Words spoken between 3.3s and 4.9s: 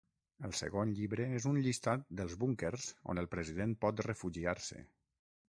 president pot refugiar-se.